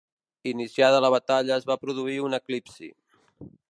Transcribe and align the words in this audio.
Iniciada 0.51 1.03
la 1.05 1.13
batalla 1.17 1.59
es 1.61 1.69
va 1.73 1.79
produir 1.85 2.19
un 2.31 2.43
eclipsi. 2.43 2.95